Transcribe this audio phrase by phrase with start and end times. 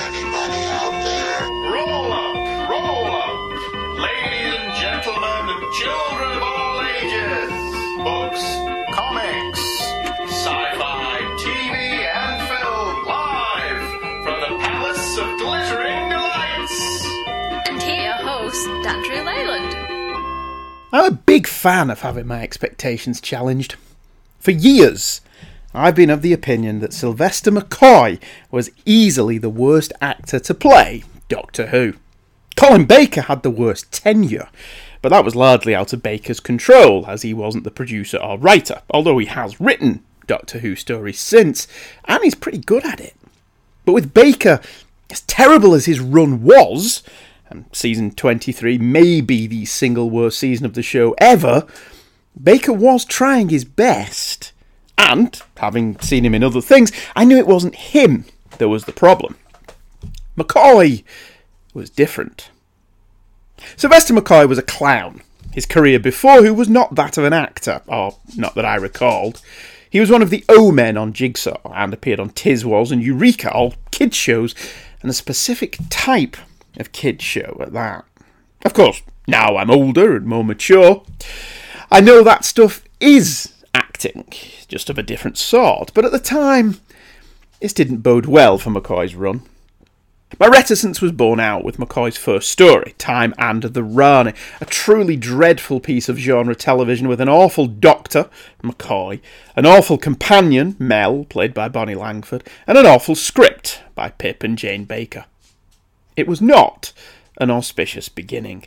[0.00, 1.48] anybody out there?
[1.72, 7.50] Roll up, roll up, ladies and gentlemen, and children of all ages.
[8.04, 8.44] Books,
[8.92, 9.62] comics,
[10.30, 13.82] sci-fi, TV, and film, live
[14.24, 17.06] from the Palace of Glittering Delights.
[17.68, 19.74] And here, your host, Dandrew Leyland.
[20.92, 23.76] I'm a big fan of having my expectations challenged.
[24.40, 25.20] For years,
[25.76, 28.18] I've been of the opinion that Sylvester McCoy
[28.50, 31.92] was easily the worst actor to play Doctor Who.
[32.56, 34.48] Colin Baker had the worst tenure,
[35.02, 38.80] but that was largely out of Baker's control, as he wasn't the producer or writer,
[38.88, 41.68] although he has written Doctor Who stories since,
[42.06, 43.14] and he's pretty good at it.
[43.84, 44.62] But with Baker,
[45.10, 47.02] as terrible as his run was,
[47.50, 51.66] and season 23 may be the single worst season of the show ever,
[52.42, 54.52] Baker was trying his best.
[54.98, 58.24] And, having seen him in other things, I knew it wasn't him
[58.58, 59.36] that was the problem.
[60.36, 61.04] McCoy
[61.74, 62.50] was different.
[63.76, 65.22] Sylvester McCoy was a clown.
[65.52, 69.40] His career before Who was not that of an actor, or not that I recalled.
[69.88, 73.50] He was one of the O men on Jigsaw and appeared on Tiswas and Eureka,
[73.50, 74.54] all kids' shows,
[75.00, 76.36] and a specific type
[76.76, 78.04] of kids' show at that.
[78.64, 81.02] Of course, now I'm older and more mature.
[81.90, 84.24] I know that stuff is acting,
[84.68, 86.80] just of a different sort, but at the time,
[87.60, 89.42] this didn't bode well for McCoy's run.
[90.40, 95.16] My reticence was borne out with McCoy's first story, Time and the Rani, a truly
[95.16, 98.28] dreadful piece of genre television with an awful doctor,
[98.62, 99.20] McCoy,
[99.54, 104.58] an awful companion, Mel, played by Bonnie Langford, and an awful script by Pip and
[104.58, 105.26] Jane Baker.
[106.16, 106.92] It was not
[107.38, 108.66] an auspicious beginning.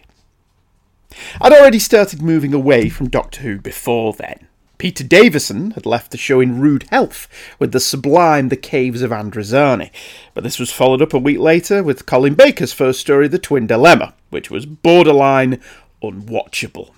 [1.41, 4.47] I'd already started moving away from Doctor Who before then.
[4.79, 7.27] Peter Davison had left the show in rude health
[7.59, 9.91] with the sublime The Caves of Androzani,
[10.33, 13.67] but this was followed up a week later with Colin Baker's first story, The Twin
[13.67, 15.61] Dilemma, which was borderline
[16.01, 16.91] unwatchable.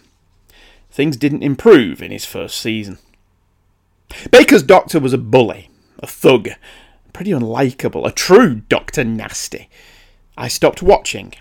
[0.92, 3.00] Things didn't improve in his first season.
[4.30, 6.50] Baker's doctor was a bully, a thug,
[7.14, 9.70] pretty unlikable, a true Doctor Nasty.
[10.38, 11.34] I stopped watching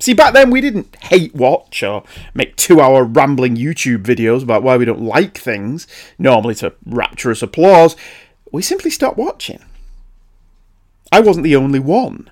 [0.00, 2.02] See, back then we didn't hate watch or
[2.32, 5.86] make two hour rambling YouTube videos about why we don't like things,
[6.18, 7.96] normally to rapturous applause.
[8.50, 9.62] We simply stopped watching.
[11.12, 12.30] I wasn't the only one.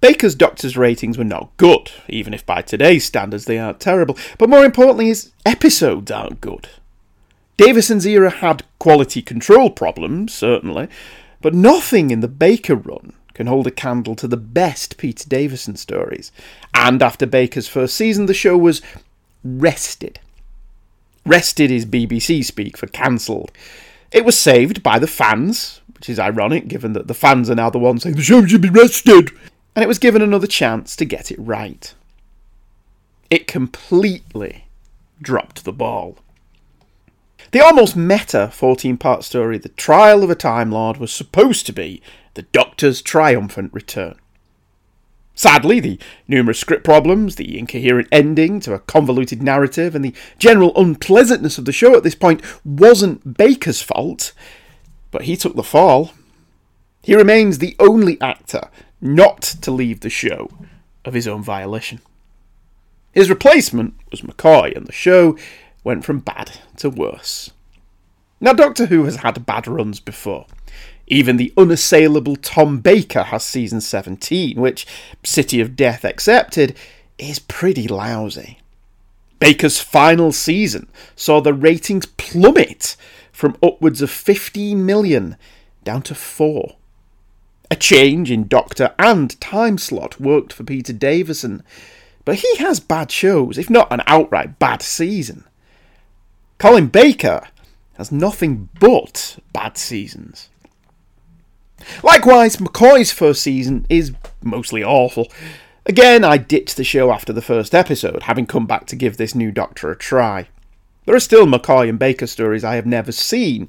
[0.00, 4.50] Baker's Doctor's ratings were not good, even if by today's standards they aren't terrible, but
[4.50, 6.68] more importantly, his episodes aren't good.
[7.56, 10.88] Davison's era had quality control problems, certainly,
[11.40, 15.76] but nothing in the Baker run can hold a candle to the best Peter Davison
[15.76, 16.32] stories.
[16.74, 18.82] And after Baker's first season, the show was
[19.44, 20.20] rested.
[21.24, 23.52] Rested is BBC speak for cancelled.
[24.10, 27.70] It was saved by the fans, which is ironic given that the fans are now
[27.70, 29.30] the ones saying the show should be rested.
[29.74, 31.94] And it was given another chance to get it right.
[33.30, 34.66] It completely
[35.22, 36.18] dropped the ball.
[37.50, 41.72] The almost meta 14 part story, The Trial of a Time Lord, was supposed to
[41.72, 42.00] be
[42.34, 44.14] the Doctor's triumphant return.
[45.34, 45.98] Sadly, the
[46.28, 51.64] numerous script problems, the incoherent ending to a convoluted narrative, and the general unpleasantness of
[51.64, 54.32] the show at this point wasn't Baker's fault,
[55.10, 56.12] but he took the fall.
[57.02, 58.68] He remains the only actor
[59.00, 60.48] not to leave the show
[61.04, 62.00] of his own violation.
[63.12, 65.36] His replacement was McCoy, and the show
[65.84, 67.50] went from bad to worse.
[68.40, 70.46] Now, Doctor Who has had bad runs before.
[71.06, 74.86] Even the unassailable Tom Baker has season 17, which,
[75.22, 76.76] City of Death accepted,
[77.18, 78.58] is pretty lousy.
[79.38, 82.96] Baker's final season saw the ratings plummet
[83.32, 85.36] from upwards of 15 million
[85.84, 86.76] down to 4.
[87.70, 91.62] A change in Doctor and time slot worked for Peter Davison,
[92.24, 95.44] but he has bad shows, if not an outright bad season.
[96.62, 97.48] Colin Baker
[97.94, 100.48] has nothing but bad seasons.
[102.04, 104.12] Likewise, McCoy's first season is
[104.44, 105.26] mostly awful.
[105.86, 109.34] Again, I ditched the show after the first episode, having come back to give this
[109.34, 110.46] new Doctor a try.
[111.04, 113.68] There are still McCoy and Baker stories I have never seen.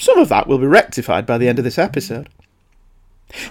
[0.00, 2.28] Some of that will be rectified by the end of this episode.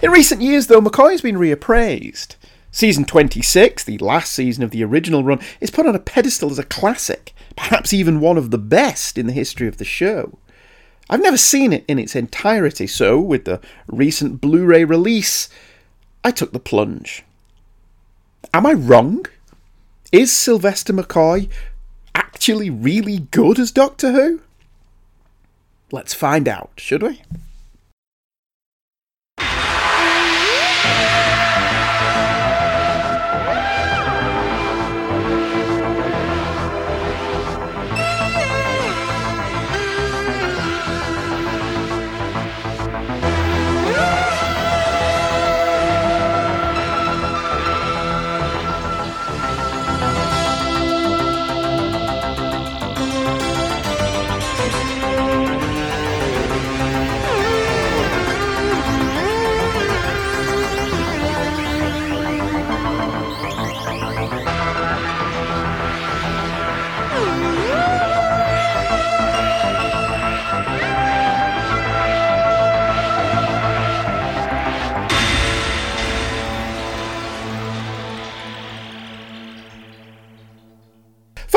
[0.02, 2.36] In recent years, though, McCoy has been reappraised.
[2.70, 6.58] Season 26, the last season of the original run, is put on a pedestal as
[6.58, 10.38] a classic, perhaps even one of the best in the history of the show.
[11.10, 15.48] I've never seen it in its entirety, so with the recent Blu ray release,
[16.22, 17.24] I took the plunge.
[18.52, 19.24] Am I wrong?
[20.12, 21.48] Is Sylvester McCoy
[22.14, 24.40] actually really good as Doctor Who?
[25.90, 27.22] Let's find out, should we?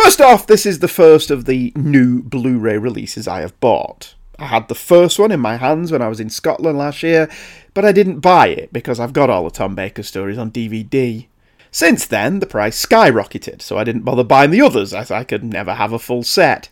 [0.03, 4.15] First off, this is the first of the new Blu ray releases I have bought.
[4.39, 7.29] I had the first one in my hands when I was in Scotland last year,
[7.75, 11.27] but I didn't buy it because I've got all the Tom Baker stories on DVD.
[11.69, 15.43] Since then, the price skyrocketed, so I didn't bother buying the others as I could
[15.43, 16.69] never have a full set.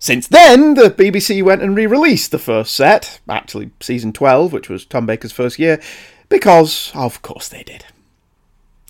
[0.00, 4.68] Since then, the BBC went and re released the first set, actually season 12, which
[4.68, 5.80] was Tom Baker's first year,
[6.28, 7.84] because, of course, they did.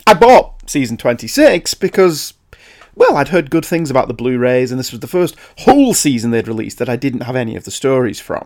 [0.07, 2.33] I bought season 26 because,
[2.99, 5.93] well, I'd heard good things about the Blu rays, and this was the first whole
[5.93, 8.45] season they'd released that I didn't have any of the stories from.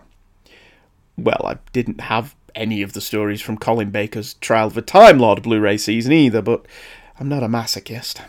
[1.17, 5.17] Well, I didn't have any of the stories from Colin Baker's Trial of a Time
[5.17, 6.67] Lord Blu ray season either, but
[7.19, 8.21] I'm not a masochist.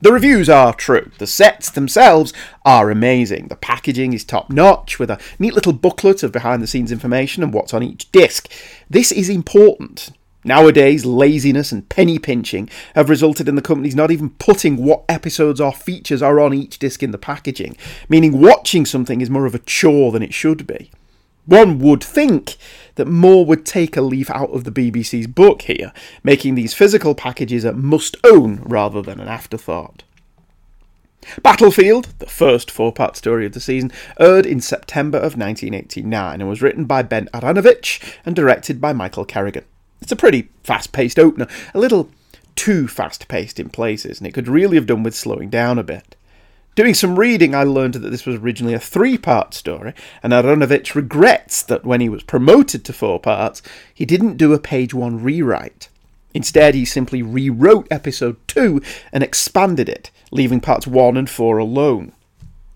[0.00, 1.10] The reviews are true.
[1.18, 2.32] The sets themselves
[2.64, 3.48] are amazing.
[3.48, 7.42] The packaging is top notch with a neat little booklet of behind the scenes information
[7.42, 8.48] and what's on each disc.
[8.88, 10.12] This is important.
[10.42, 15.60] Nowadays, laziness and penny pinching have resulted in the companies not even putting what episodes
[15.60, 17.76] or features are on each disc in the packaging,
[18.08, 20.90] meaning watching something is more of a chore than it should be.
[21.44, 22.56] One would think
[22.94, 25.92] that more would take a leaf out of the BBC's book here,
[26.22, 30.04] making these physical packages a must own rather than an afterthought.
[31.42, 36.48] Battlefield, the first four part story of the season, aired in September of 1989 and
[36.48, 39.64] was written by Ben Aaronovitch and directed by Michael Kerrigan.
[40.00, 42.10] It's a pretty fast paced opener, a little
[42.56, 45.82] too fast paced in places, and it could really have done with slowing down a
[45.82, 46.16] bit.
[46.76, 49.92] Doing some reading, I learned that this was originally a three part story,
[50.22, 53.60] and Aaronovitch regrets that when he was promoted to four parts,
[53.92, 55.88] he didn't do a page one rewrite.
[56.32, 58.80] Instead, he simply rewrote episode 2
[59.12, 62.12] and expanded it, leaving parts 1 and 4 alone.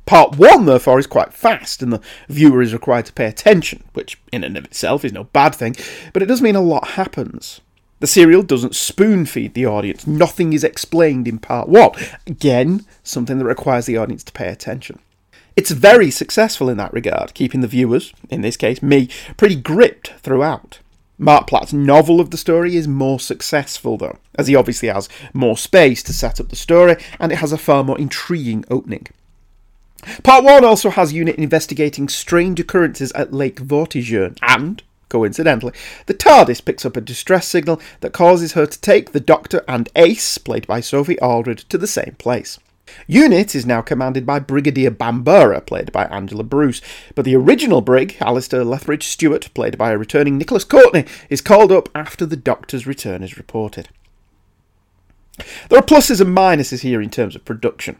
[0.06, 4.20] Part 1, therefore, is quite fast, and the viewer is required to pay attention, which
[4.32, 5.76] in and of itself is no bad thing,
[6.12, 7.60] but it does mean a lot happens.
[8.00, 11.92] The serial doesn't spoon feed the audience, nothing is explained in part 1.
[12.26, 14.98] Again, something that requires the audience to pay attention.
[15.56, 20.08] It's very successful in that regard, keeping the viewers, in this case me, pretty gripped
[20.18, 20.80] throughout.
[21.16, 25.56] Marc Platt's novel of the story is more successful, though, as he obviously has more
[25.56, 29.06] space to set up the story, and it has a far more intriguing opening.
[30.22, 35.72] Part 1 also has Unit investigating strange occurrences at Lake Vortigern, and, coincidentally,
[36.06, 39.88] the TARDIS picks up a distress signal that causes her to take the Doctor and
[39.96, 42.58] Ace, played by Sophie Aldred, to the same place.
[43.06, 46.82] Unit is now commanded by Brigadier Bambera, played by Angela Bruce,
[47.14, 51.72] but the original brig, Alistair Lethbridge Stewart, played by a returning Nicholas Courtney, is called
[51.72, 53.88] up after the Doctor's return is reported.
[55.68, 57.96] There are pluses and minuses here in terms of production.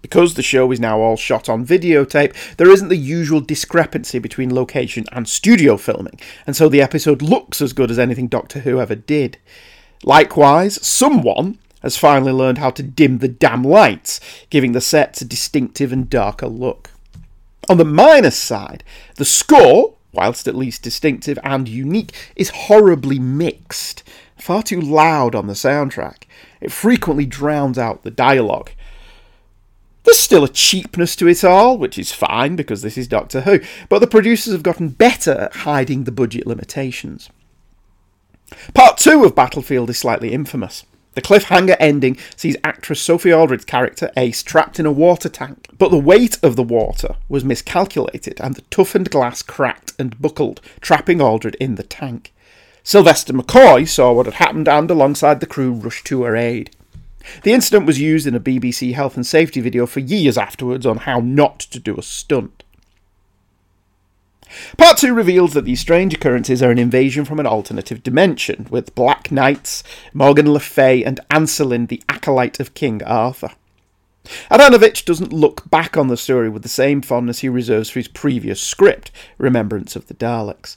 [0.00, 4.54] Because the show is now all shot on videotape, there isn't the usual discrepancy between
[4.54, 8.80] location and studio filming, and so the episode looks as good as anything Doctor Who
[8.80, 9.38] ever did.
[10.04, 15.24] Likewise, someone has finally learned how to dim the damn lights, giving the sets a
[15.24, 16.90] distinctive and darker look.
[17.68, 18.84] On the minus side,
[19.16, 24.02] the score, whilst at least distinctive and unique, is horribly mixed,
[24.36, 26.22] far too loud on the soundtrack.
[26.60, 28.70] It frequently drowns out the dialogue.
[30.08, 33.60] There's still a cheapness to it all, which is fine because this is Doctor Who,
[33.90, 37.28] but the producers have gotten better at hiding the budget limitations.
[38.72, 40.86] Part 2 of Battlefield is slightly infamous.
[41.12, 45.90] The cliffhanger ending sees actress Sophie Aldred's character Ace trapped in a water tank, but
[45.90, 51.20] the weight of the water was miscalculated and the toughened glass cracked and buckled, trapping
[51.20, 52.32] Aldred in the tank.
[52.82, 56.74] Sylvester McCoy saw what had happened and, alongside the crew, rushed to her aid.
[57.42, 60.98] The incident was used in a BBC health and safety video for years afterwards on
[60.98, 62.64] how not to do a stunt.
[64.78, 68.94] Part 2 reveals that these strange occurrences are an invasion from an alternative dimension, with
[68.94, 69.82] Black Knights,
[70.14, 73.50] Morgan Le Fay, and Ancelyn, the acolyte of King Arthur.
[74.50, 78.08] Aaronovitch doesn't look back on the story with the same fondness he reserves for his
[78.08, 80.76] previous script, Remembrance of the Daleks.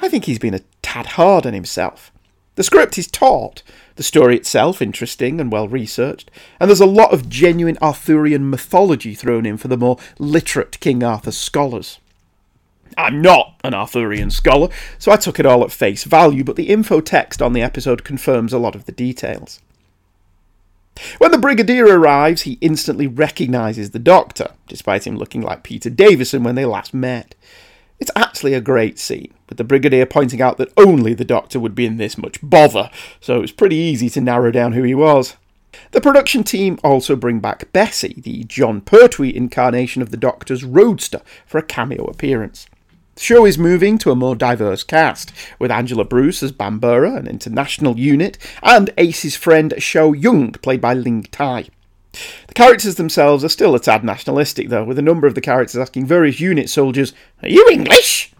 [0.00, 2.10] I think he's been a tad hard on himself.
[2.54, 3.62] The script is taut,
[3.96, 9.14] the story itself interesting and well researched, and there's a lot of genuine Arthurian mythology
[9.14, 11.98] thrown in for the more literate King Arthur scholars.
[12.96, 14.68] I'm not an Arthurian scholar,
[14.98, 18.04] so I took it all at face value, but the info text on the episode
[18.04, 19.60] confirms a lot of the details.
[21.18, 26.42] When the Brigadier arrives, he instantly recognises the Doctor, despite him looking like Peter Davison
[26.42, 27.34] when they last met.
[28.02, 31.76] It's actually a great scene, with the Brigadier pointing out that only the Doctor would
[31.76, 32.90] be in this much bother,
[33.20, 35.36] so it was pretty easy to narrow down who he was.
[35.92, 41.20] The production team also bring back Bessie, the Jon Pertwee incarnation of the Doctor's Roadster,
[41.46, 42.66] for a cameo appearance.
[43.14, 47.28] The show is moving to a more diverse cast, with Angela Bruce as Bambera, an
[47.28, 51.68] international unit, and Ace's friend Shou Yuing, played by Ling Tai.
[52.12, 55.76] The characters themselves are still a tad nationalistic, though, with a number of the characters
[55.76, 58.32] asking various unit soldiers, Are you English?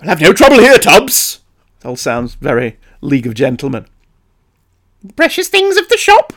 [0.00, 1.40] I'll have no trouble here, Tubbs.
[1.84, 3.86] All sounds very League of Gentlemen.
[5.16, 6.32] Precious things of the shop.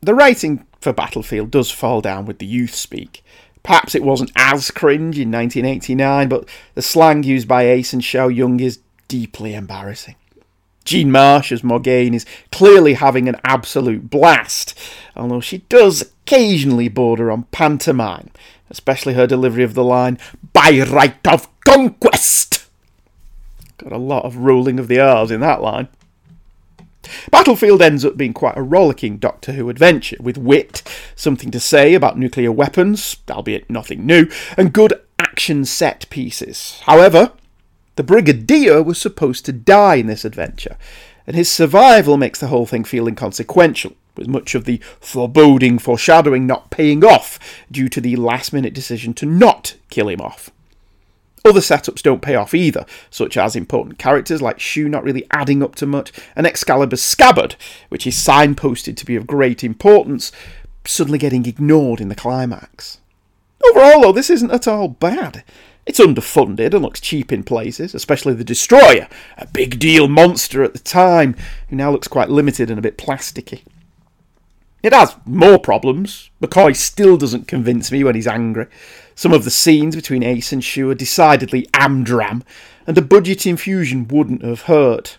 [0.00, 3.22] The writing for Battlefield does fall down with the youth speak.
[3.62, 8.28] Perhaps it wasn't as cringe in 1989, but the slang used by Ace and Shou
[8.28, 10.16] Yuing is deeply embarrassing.
[10.84, 14.78] Jean Marsh as Morgaine is clearly having an absolute blast,
[15.16, 18.30] although she does occasionally border on pantomime,
[18.70, 20.18] especially her delivery of the line,
[20.52, 22.66] by right of conquest.
[23.78, 25.88] Got a lot of rolling of the R's in that line.
[27.30, 30.82] Battlefield ends up being quite a rollicking Doctor Who adventure, with wit,
[31.14, 34.26] something to say about nuclear weapons, albeit nothing new,
[34.56, 36.80] and good action set pieces.
[36.84, 37.32] However,
[37.96, 40.76] the Brigadier was supposed to die in this adventure,
[41.26, 46.46] and his survival makes the whole thing feel inconsequential, with much of the foreboding foreshadowing
[46.46, 47.38] not paying off
[47.70, 50.50] due to the last minute decision to not kill him off.
[51.46, 55.62] Other setups don't pay off either, such as important characters like Shu not really adding
[55.62, 57.56] up to much, and Excalibur's scabbard,
[57.90, 60.32] which is signposted to be of great importance,
[60.86, 62.98] suddenly getting ignored in the climax.
[63.70, 65.44] Overall, though, this isn't at all bad.
[65.86, 70.72] It's underfunded and looks cheap in places, especially the Destroyer, a big deal monster at
[70.72, 71.36] the time,
[71.68, 73.62] who now looks quite limited and a bit plasticky.
[74.82, 76.30] It has more problems.
[76.42, 78.66] McCoy still doesn't convince me when he's angry.
[79.14, 82.42] Some of the scenes between Ace and Shu are decidedly amdram,
[82.86, 85.18] and a budget infusion wouldn't have hurt.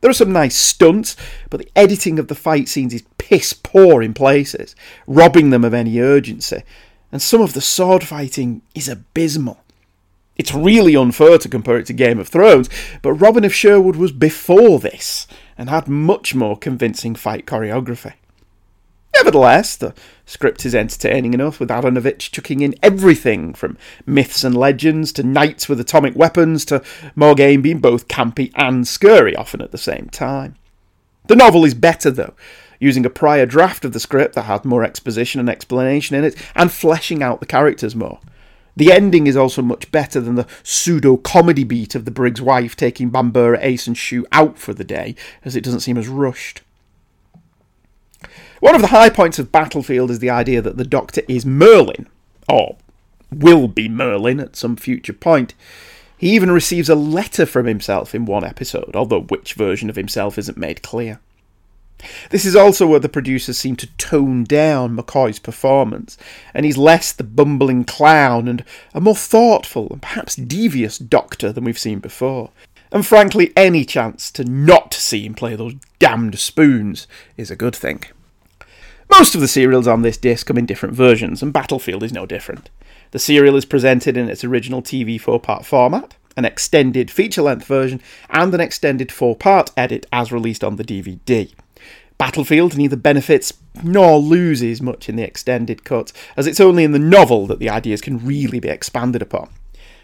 [0.00, 1.16] There are some nice stunts,
[1.50, 4.74] but the editing of the fight scenes is piss poor in places,
[5.06, 6.62] robbing them of any urgency,
[7.12, 9.60] and some of the sword fighting is abysmal.
[10.40, 12.70] It's really unfair to compare it to Game of Thrones,
[13.02, 15.26] but Robin of Sherwood was before this
[15.58, 18.14] and had much more convincing fight choreography.
[19.14, 19.92] Nevertheless, the
[20.24, 25.68] script is entertaining enough, with Aaronovitch chucking in everything from myths and legends to knights
[25.68, 26.82] with atomic weapons to
[27.14, 30.56] Morgaine being both campy and scary, often at the same time.
[31.26, 32.32] The novel is better, though,
[32.78, 36.34] using a prior draft of the script that had more exposition and explanation in it,
[36.54, 38.20] and fleshing out the characters more.
[38.80, 42.74] The ending is also much better than the pseudo comedy beat of the Brig's wife
[42.74, 46.62] taking Bambera, Ace, and Shu out for the day, as it doesn't seem as rushed.
[48.60, 52.06] One of the high points of Battlefield is the idea that the Doctor is Merlin,
[52.48, 52.78] or
[53.30, 55.52] will be Merlin at some future point.
[56.16, 60.38] He even receives a letter from himself in one episode, although which version of himself
[60.38, 61.20] isn't made clear.
[62.30, 66.16] This is also where the producers seem to tone down McCoy's performance,
[66.54, 68.64] and he's less the bumbling clown and
[68.94, 72.50] a more thoughtful and perhaps devious Doctor than we've seen before.
[72.92, 77.76] And frankly, any chance to not see him play those damned spoons is a good
[77.76, 78.04] thing.
[79.08, 82.26] Most of the serials on this disc come in different versions, and Battlefield is no
[82.26, 82.70] different.
[83.10, 87.66] The serial is presented in its original TV four part format, an extended feature length
[87.66, 91.52] version, and an extended four part edit as released on the DVD.
[92.20, 93.50] Battlefield neither benefits
[93.82, 97.70] nor loses much in the extended cut, as it's only in the novel that the
[97.70, 99.48] ideas can really be expanded upon.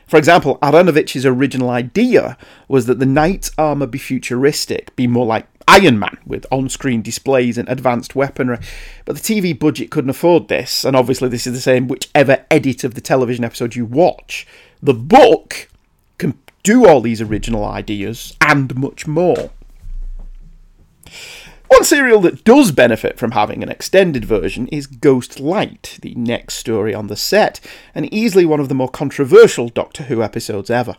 [0.06, 5.46] For example, Aaronovitch's original idea was that the knight's armour be futuristic, be more like
[5.68, 8.60] Iron Man with on screen displays and advanced weaponry.
[9.04, 12.82] But the TV budget couldn't afford this, and obviously, this is the same whichever edit
[12.82, 14.46] of the television episode you watch.
[14.82, 15.68] The book
[16.16, 19.50] can do all these original ideas and much more.
[21.68, 26.54] One serial that does benefit from having an extended version is Ghost Light, the next
[26.54, 27.60] story on the set,
[27.94, 30.96] and easily one of the more controversial Doctor Who episodes ever.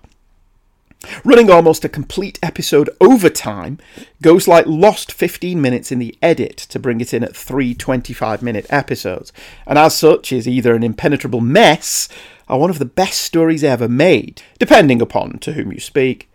[1.23, 3.77] Running almost a complete episode over time,
[4.21, 8.65] Ghostlight lost 15 minutes in the edit to bring it in at three 25 minute
[8.69, 9.31] episodes,
[9.65, 12.09] and as such is either an impenetrable mess
[12.49, 16.29] or one of the best stories ever made, depending upon to whom you speak.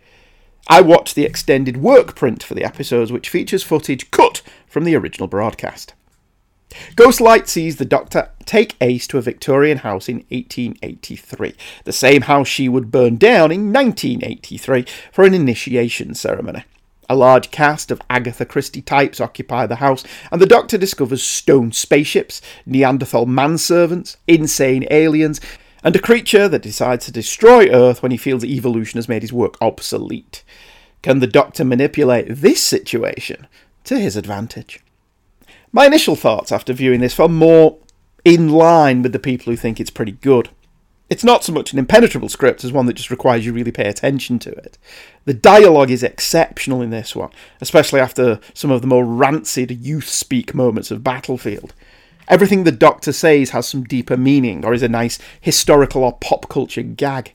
[0.67, 4.95] I watched the extended work print for the episodes, which features footage cut from the
[4.95, 5.93] original broadcast.
[6.95, 11.53] Ghostlight sees the Doctor take Ace to a Victorian house in 1883,
[11.83, 16.63] the same house she would burn down in 1983 for an initiation ceremony.
[17.09, 21.71] A large cast of Agatha Christie types occupy the house, and the Doctor discovers stone
[21.71, 25.41] spaceships, Neanderthal manservants, insane aliens,
[25.83, 29.33] and a creature that decides to destroy Earth when he feels evolution has made his
[29.33, 30.43] work obsolete.
[31.01, 33.47] Can the Doctor manipulate this situation
[33.83, 34.79] to his advantage?
[35.71, 37.77] My initial thoughts after viewing this are more
[38.23, 40.49] in line with the people who think it's pretty good.
[41.09, 43.87] It's not so much an impenetrable script as one that just requires you really pay
[43.87, 44.77] attention to it.
[45.25, 50.07] The dialogue is exceptional in this one, especially after some of the more rancid youth
[50.07, 51.73] speak moments of Battlefield.
[52.27, 56.49] Everything the Doctor says has some deeper meaning or is a nice historical or pop
[56.49, 57.33] culture gag.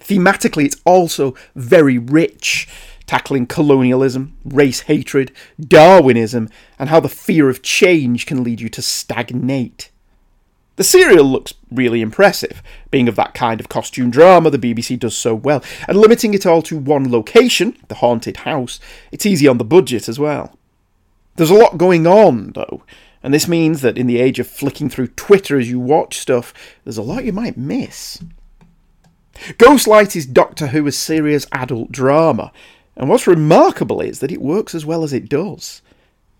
[0.00, 2.68] Thematically, it's also very rich,
[3.06, 6.48] tackling colonialism, race hatred, Darwinism,
[6.78, 9.90] and how the fear of change can lead you to stagnate.
[10.76, 12.60] The serial looks really impressive,
[12.90, 16.46] being of that kind of costume drama the BBC does so well, and limiting it
[16.46, 18.80] all to one location, the haunted house,
[19.12, 20.58] it's easy on the budget as well.
[21.36, 22.82] There's a lot going on, though,
[23.24, 26.52] and this means that in the age of flicking through Twitter as you watch stuff,
[26.84, 28.22] there's a lot you might miss.
[29.56, 32.52] Ghostlight is Doctor Who as serious adult drama,
[32.94, 35.80] and what's remarkable is that it works as well as it does.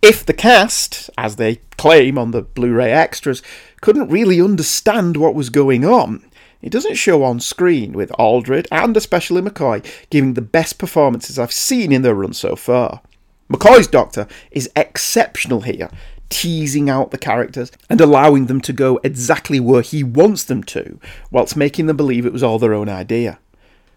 [0.02, 3.42] If the cast, as they claim on the Blu ray extras,
[3.80, 6.22] couldn't really understand what was going on,
[6.60, 11.50] it doesn't show on screen, with Aldred and especially McCoy giving the best performances I've
[11.50, 13.00] seen in their run so far.
[13.50, 15.90] McCoy's Doctor is exceptional here,
[16.34, 20.98] teasing out the characters and allowing them to go exactly where he wants them to,
[21.30, 23.38] whilst making them believe it was all their own idea.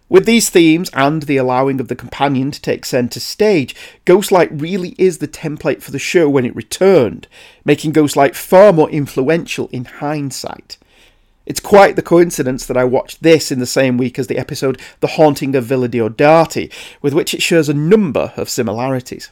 [0.08, 3.76] With these themes and the allowing of the companion to take centre stage,
[4.06, 7.28] Ghostlight really is the template for the show when it returned,
[7.66, 10.78] making Ghostlight far more influential in hindsight.
[11.48, 14.80] It's quite the coincidence that I watched this in the same week as the episode
[15.00, 16.72] The Haunting of Villa Diodati,
[17.02, 19.32] with which it shares a number of similarities.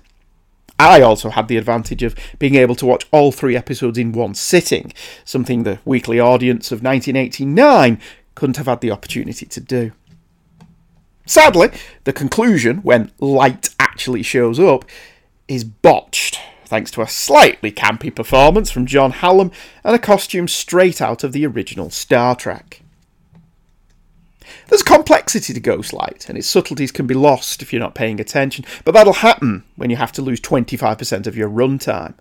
[0.78, 4.34] I also had the advantage of being able to watch all three episodes in one
[4.36, 8.00] sitting, something the weekly audience of 1989
[8.36, 9.92] couldn't have had the opportunity to do.
[11.26, 11.70] Sadly,
[12.04, 14.86] the conclusion, when light actually shows up,
[15.48, 19.52] is botched, thanks to a slightly campy performance from John Hallam
[19.84, 22.82] and a costume straight out of the original Star Trek.
[24.68, 28.66] There's complexity to Ghostlight, and its subtleties can be lost if you're not paying attention,
[28.84, 32.16] but that'll happen when you have to lose 25% of your runtime.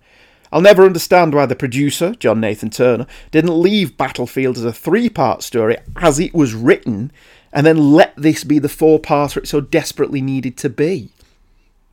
[0.53, 5.09] I'll never understand why the producer, John Nathan Turner, didn't leave Battlefield as a three
[5.09, 7.11] part story as it was written,
[7.53, 11.11] and then let this be the four parter it so desperately needed to be.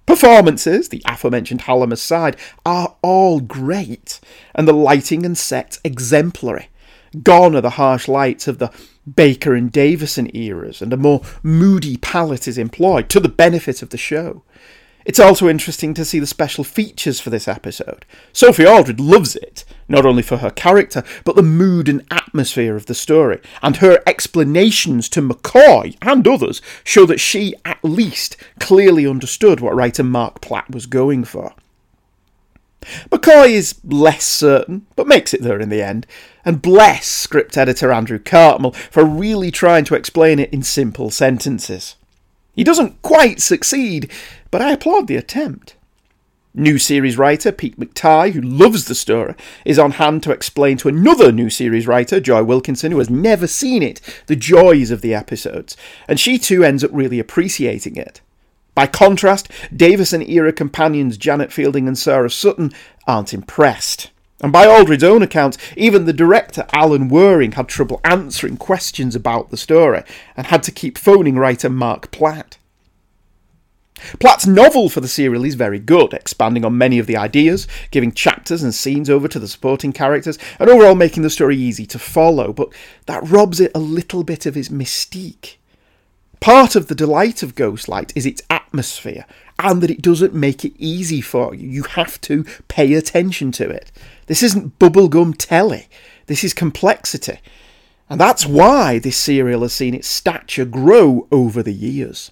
[0.06, 4.20] Performances, the aforementioned Hallam aside, are all great,
[4.54, 6.70] and the lighting and set exemplary.
[7.24, 8.72] Gone are the harsh lights of the
[9.15, 13.89] Baker and Davison eras, and a more moody palette is employed to the benefit of
[13.89, 14.43] the show.
[15.04, 18.06] It's also interesting to see the special features for this episode.
[18.34, 22.86] Sophie Aldred loves it, not only for her character, but the mood and atmosphere of
[22.86, 29.08] the story, and her explanations to McCoy and others show that she at least clearly
[29.08, 31.54] understood what writer Marc Platt was going for.
[33.10, 36.08] McCoy is less certain, but makes it there in the end,
[36.44, 41.96] and bless script editor Andrew Cartmel for really trying to explain it in simple sentences.
[42.56, 44.12] He doesn't quite succeed,
[44.50, 45.76] but I applaud the attempt.
[46.54, 50.89] New series writer Pete McTighe, who loves the story, is on hand to explain to
[50.89, 55.13] another new series writer, Joy Wilkinson, who has never seen it, the joys of the
[55.13, 55.78] episodes,
[56.10, 58.20] and she too ends up really appreciating it.
[58.73, 62.71] By contrast, Davison era companions Janet Fielding and Sarah Sutton
[63.05, 64.12] aren't impressed.
[64.41, 69.51] And by Aldred's own account, even the director, Alan Wareing, had trouble answering questions about
[69.51, 70.03] the story
[70.36, 72.57] and had to keep phoning writer Marc Platt.
[74.19, 78.12] Platt's novel for the serial is very good, expanding on many of the ideas, giving
[78.12, 81.99] chapters and scenes over to the supporting characters, and overall making the story easy to
[81.99, 82.73] follow, but
[83.05, 85.57] that robs it a little bit of its mystique.
[86.41, 89.25] Part of the delight of Ghostlight is its atmosphere,
[89.60, 91.69] and that it doesn't make it easy for you.
[91.69, 93.91] You have to pay attention to it.
[94.25, 95.88] This isn't bubblegum telly,
[96.25, 97.38] this is complexity.
[98.10, 102.32] And that's why this serial has seen its stature grow over the years.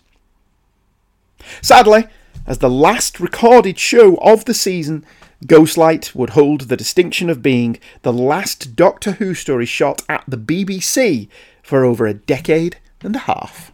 [1.62, 2.08] Sadly,
[2.48, 5.06] as the last recorded show of the season,
[5.46, 10.36] Ghostlight would hold the distinction of being the last Doctor Who story shot at the
[10.36, 11.30] BBC
[11.62, 13.72] for over a decade and a half.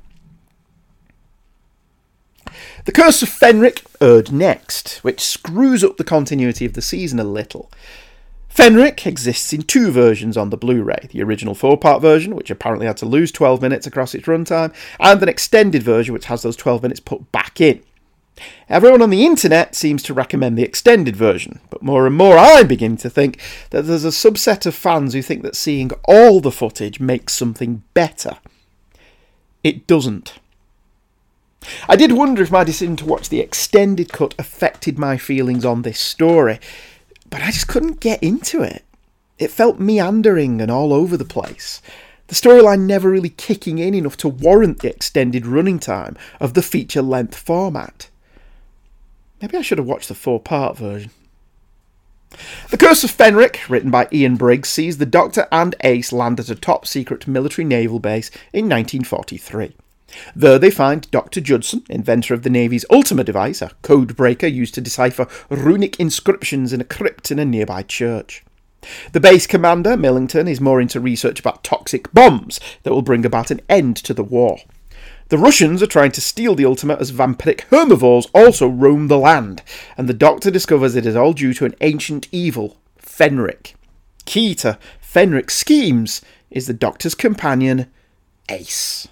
[2.86, 7.24] The Curse of Fenric aired next, which screws up the continuity of the season a
[7.24, 7.72] little.
[8.48, 12.52] Fenric exists in two versions on the Blu ray the original four part version, which
[12.52, 16.44] apparently had to lose 12 minutes across its runtime, and an extended version, which has
[16.44, 17.82] those 12 minutes put back in.
[18.70, 22.68] Everyone on the internet seems to recommend the extended version, but more and more I'm
[22.68, 26.52] beginning to think that there's a subset of fans who think that seeing all the
[26.52, 28.38] footage makes something better.
[29.64, 30.36] It doesn't.
[31.88, 35.82] I did wonder if my decision to watch the extended cut affected my feelings on
[35.82, 36.60] this story,
[37.30, 38.84] but I just couldn't get into it.
[39.38, 41.82] It felt meandering and all over the place.
[42.28, 46.62] The storyline never really kicking in enough to warrant the extended running time of the
[46.62, 48.10] feature length format.
[49.42, 51.12] Maybe I should have watched the four part version.
[52.70, 56.50] The Curse of Fenric, written by Ian Briggs, sees the Doctor and Ace land at
[56.50, 59.74] a top secret military naval base in 1943.
[60.36, 61.42] There they find Dr.
[61.42, 66.74] Judson, inventor of the Navy's Ultima device, a code breaker used to decipher runic inscriptions
[66.74, 68.44] in a crypt in a nearby church.
[69.14, 73.52] The base commander, Millington, is more into research about toxic bombs that will bring about
[73.52, 74.60] an end to the war.
[75.30, 79.64] The Russians are trying to steal the Ultima as vampiric Haemovores also roam the land,
[79.98, 83.74] and the Doctor discovers it is all due to an ancient evil, Fenric.
[84.26, 87.88] Key to Fenric's schemes is the Doctor's companion,
[88.50, 89.08] Ace.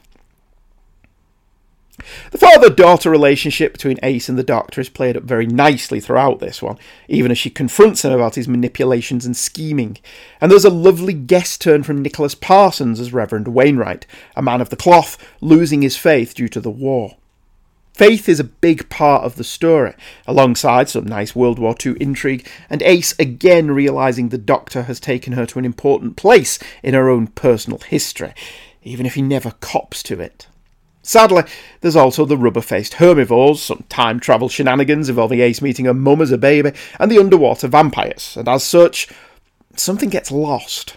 [2.32, 6.40] The father daughter relationship between Ace and the Doctor is played up very nicely throughout
[6.40, 9.98] this one, even as she confronts him about his manipulations and scheming.
[10.42, 14.70] And there's a lovely guest turn from Nicholas Parsons as Reverend Wainwright, a man of
[14.70, 17.18] the cloth, losing his faith due to the war.
[17.94, 19.94] Faith is a big part of the story,
[20.26, 25.34] alongside some nice World War II intrigue, and Ace again realising the Doctor has taken
[25.34, 28.34] her to an important place in her own personal history,
[28.82, 30.48] even if he never cops to it.
[31.06, 31.44] Sadly,
[31.82, 36.22] there's also the rubber faced Haemovores, some time travel shenanigans involving Ace meeting her mum
[36.22, 39.10] as a baby, and the underwater vampires, and as such,
[39.76, 40.96] something gets lost.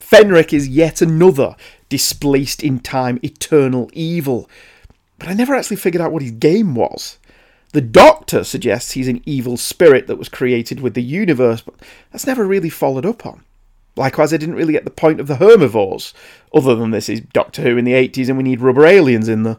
[0.00, 1.54] Fenric is yet another
[1.88, 4.50] displaced in time eternal evil,
[5.20, 7.18] but I never actually figured out what his game was.
[7.72, 11.76] The Doctor suggests he's an evil spirit that was created with the universe, but
[12.10, 13.44] that's never really followed up on.
[14.00, 16.14] Likewise, I didn't really get the point of the Haemovores,
[16.54, 19.42] other than this is Doctor Who in the 80s and we need rubber aliens in
[19.42, 19.58] there.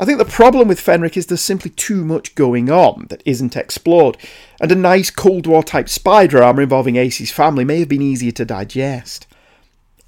[0.00, 3.54] I think the problem with Fenric is there's simply too much going on that isn't
[3.54, 4.16] explored,
[4.60, 8.32] and a nice Cold War type spy drama involving Ace's family may have been easier
[8.32, 9.28] to digest.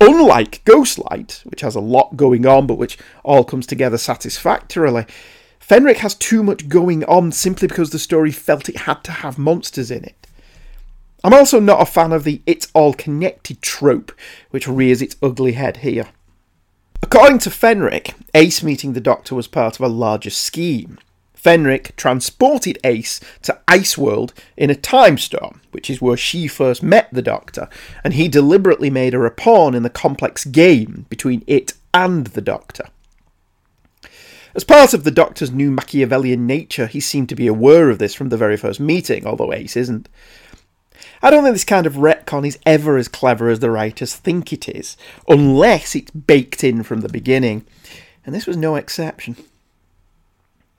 [0.00, 5.06] Unlike Ghostlight, which has a lot going on but which all comes together satisfactorily,
[5.60, 9.38] Fenric has too much going on simply because the story felt it had to have
[9.38, 10.23] monsters in it.
[11.24, 14.12] I'm also not a fan of the it's all connected trope,
[14.50, 16.08] which rears its ugly head here.
[17.02, 20.98] According to Fenric, Ace meeting the Doctor was part of a larger scheme.
[21.34, 27.08] Fenric transported Ace to Iceworld in a time storm, which is where she first met
[27.10, 27.70] the Doctor,
[28.02, 32.42] and he deliberately made her a pawn in the complex game between it and the
[32.42, 32.84] Doctor.
[34.54, 38.14] As part of the Doctor's new Machiavellian nature, he seemed to be aware of this
[38.14, 40.08] from the very first meeting, although Ace isn't.
[41.24, 44.52] I don't think this kind of retcon is ever as clever as the writers think
[44.52, 44.94] it is,
[45.26, 47.64] unless it's baked in from the beginning,
[48.26, 49.34] and this was no exception.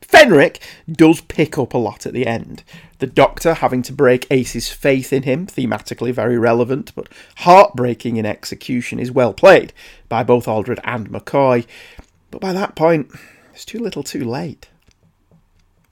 [0.04, 2.64] Fenric does pick up a lot at the end.
[3.00, 8.26] The Doctor having to break Ace's faith in him, thematically very relevant, but heartbreaking in
[8.28, 9.74] execution, is well played
[10.10, 11.66] by both Aldred and McCoy,
[12.30, 13.10] but by that point,
[13.52, 14.70] it's too little too late.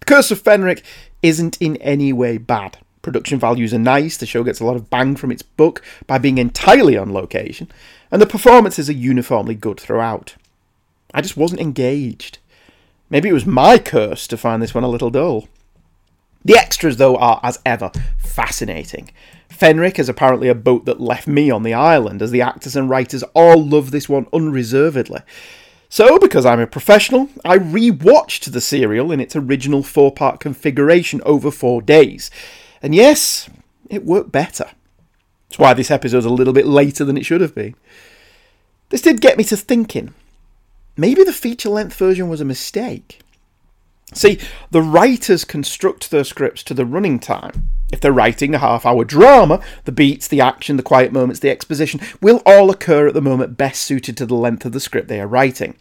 [0.02, 0.84] The Curse of Fenric
[1.24, 2.78] isn't in any way bad.
[3.04, 6.18] Production values are nice, the show gets a lot of bang from its buck by
[6.18, 7.70] being entirely on location,
[8.10, 10.36] and the performances are uniformly good throughout.
[11.13, 12.39] I just wasn't engaged.
[13.10, 15.50] Maybe it was my curse to find this one a little dull.
[16.46, 19.12] The extras, though, are, as ever, fascinating.
[19.50, 22.89] Fenric is apparently a boat that left me on the island, as the actors and
[22.89, 25.20] writers all love this one unreservedly.
[25.89, 31.52] So, because I'm a professional, I re-watched the serial in its original four-part configuration over
[31.52, 32.32] four days,
[32.84, 33.50] and yes,
[33.89, 34.65] it worked better.
[35.50, 37.76] That's why this episode's a little bit later than it should have been.
[38.89, 40.13] This did get me to thinking.
[40.96, 43.19] Maybe the feature length version was a mistake.
[44.13, 47.69] See, the writers construct their scripts to the running time.
[47.91, 51.50] If they're writing a half hour drama, the beats, the action, the quiet moments, the
[51.50, 55.08] exposition will all occur at the moment best suited to the length of the script
[55.08, 55.76] they are writing.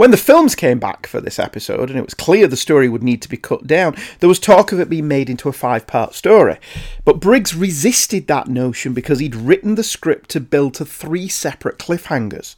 [0.00, 3.02] When the films came back for this episode and it was clear the story would
[3.02, 5.86] need to be cut down, there was talk of it being made into a five
[5.86, 6.56] part story.
[7.04, 11.78] But Briggs resisted that notion because he'd written the script to build to three separate
[11.78, 12.56] cliffhangers.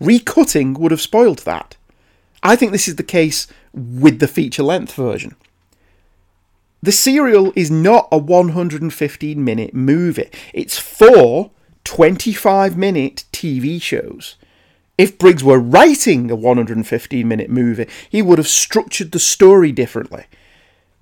[0.00, 1.76] Recutting would have spoiled that.
[2.44, 5.34] I think this is the case with the feature length version.
[6.80, 11.50] The serial is not a 115 minute movie, it's four
[11.82, 14.36] 25 minute TV shows.
[14.96, 20.26] If Briggs were writing a 115 minute movie, he would have structured the story differently.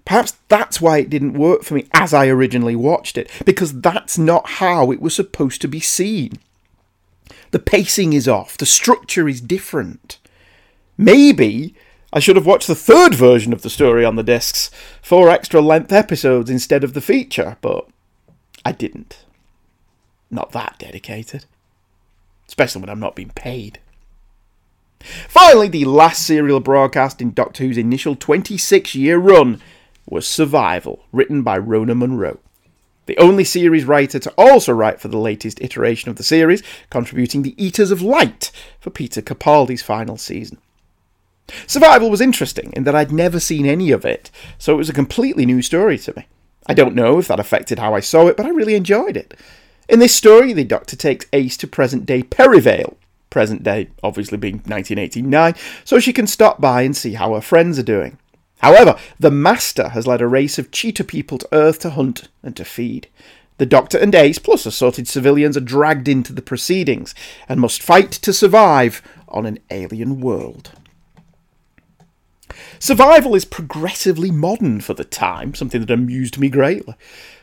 [0.05, 4.19] Perhaps that's why it didn't work for me as I originally watched it, because that's
[4.19, 6.33] not how it was supposed to be seen.
[7.51, 10.19] The pacing is off, the structure is different.
[10.97, 11.75] Maybe
[12.13, 14.71] I should have watched the third version of the story on the discs,
[15.03, 17.87] four extra length episodes instead of the feature, but
[18.65, 19.25] I didn't.
[20.31, 21.45] Not that dedicated
[22.53, 23.79] especially when I'm not being paid.
[25.01, 29.59] Finally, the last serial broadcast in Doctor Who's initial 26 year run
[30.07, 32.41] was Survival, written by Rona Munro.
[33.07, 37.41] The only series writer to also write for the latest iteration of the series, contributing
[37.41, 40.59] The Eaters of Light for Peter Capaldi's final season.
[41.67, 44.95] Survival was interesting in that I'd never seen any of it, so it was a
[44.95, 46.27] completely new story to me.
[46.67, 49.41] I don't know if that affected how I saw it, but I really enjoyed it.
[49.89, 52.97] In this story, the Doctor takes Ace to present day Perivale,
[53.31, 57.79] present day obviously being 1989, so she can stop by and see how her friends
[57.79, 58.19] are doing.
[58.59, 62.57] However, the Master has led a race of cheetah people to Earth to hunt and
[62.57, 63.09] to feed.
[63.59, 67.15] The Doctor and Ace, plus assorted civilians, are dragged into the proceedings
[67.49, 70.73] and must fight to survive on an alien world.
[72.79, 76.95] Survival is progressively modern for the time, something that amused me greatly.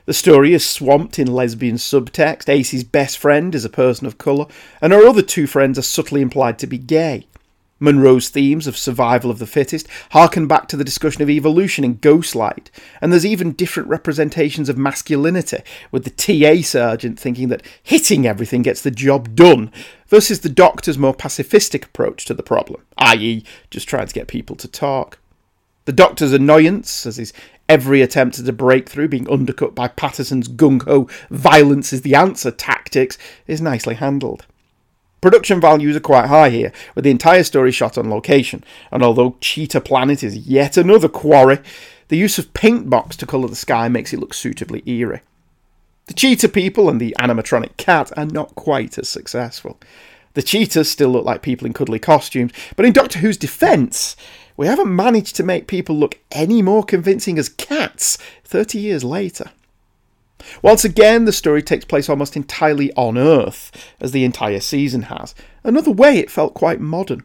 [0.10, 2.50] The story is swamped in lesbian subtext.
[2.50, 4.48] Ace's best friend is a person of colour,
[4.82, 7.28] and her other two friends are subtly implied to be gay.
[7.80, 12.00] Munro's themes of survival of the fittest harken back to the discussion of evolution in
[12.00, 15.60] Ghostlight, and there's even different representations of masculinity,
[15.92, 19.72] with the TA sergeant thinking that hitting everything gets the job done,
[20.08, 24.56] versus the doctor's more pacifistic approach to the problem, i.e., just trying to get people
[24.56, 25.20] to talk.
[25.86, 27.34] The Doctor's annoyance, as his
[27.68, 32.52] every attempt at a breakthrough being undercut by Patterson's gung ho violence is the answer
[32.52, 34.46] tactics, is nicely handled.
[35.22, 39.36] Production values are quite high here, with the entire story shot on location, and although
[39.42, 41.60] Cheetah Planet is yet another quarry,
[42.08, 45.22] the use of paint box to colour the sky makes it look suitably eerie.
[46.08, 49.80] The cheetah people and the animatronic cat are not quite as successful.
[50.34, 54.16] The cheetahs still look like people in cuddly costumes, but in Doctor Who's defence,
[54.60, 59.52] we haven't managed to make people look any more convincing as cats 30 years later.
[60.62, 65.34] Once again, the story takes place almost entirely on Earth, as the entire season has.
[65.64, 67.24] Another way, it felt quite modern.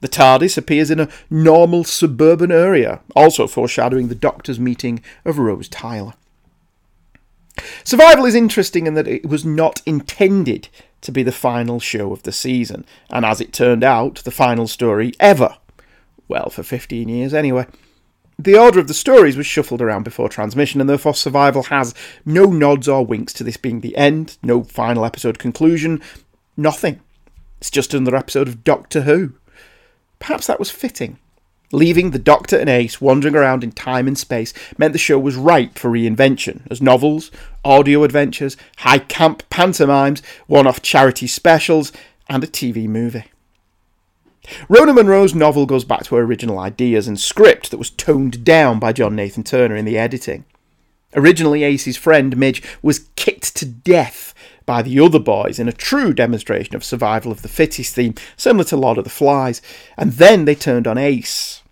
[0.00, 5.68] The TARDIS appears in a normal suburban area, also foreshadowing the Doctor's meeting of Rose
[5.68, 6.14] Tyler.
[7.84, 10.66] Survival is interesting in that it was not intended
[11.02, 14.66] to be the final show of the season, and as it turned out, the final
[14.66, 15.56] story ever
[16.28, 17.66] well, for 15 years anyway.
[18.38, 22.46] The order of the stories was shuffled around before transmission, and therefore Survival has no
[22.46, 26.02] nods or winks to this being the end, no final episode conclusion,
[26.56, 27.00] nothing.
[27.58, 29.34] It's just another episode of Doctor Who.
[30.18, 31.18] Perhaps that was fitting.
[31.72, 35.36] Leaving the Doctor and Ace wandering around in time and space meant the show was
[35.36, 37.30] ripe for reinvention, as novels,
[37.64, 41.92] audio adventures, high camp pantomimes, one off charity specials,
[42.28, 43.24] and a TV movie.
[44.68, 48.78] Rona Munro's novel goes back to her original ideas and script that was toned down
[48.78, 50.44] by John Nathan Turner in the editing.
[51.14, 54.34] Originally, Ace's friend Midge was kicked to death
[54.66, 58.64] by the other boys in a true demonstration of survival of the fittest theme, similar
[58.64, 59.62] to Lord of the Flies,
[59.96, 61.62] and then they turned on Ace.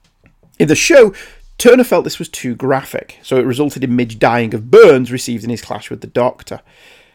[0.58, 1.12] In the show,
[1.58, 5.44] Turner felt this was too graphic, so it resulted in Midge dying of burns received
[5.44, 6.60] in his clash with the Doctor.